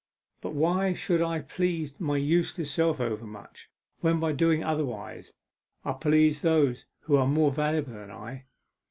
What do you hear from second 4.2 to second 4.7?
doing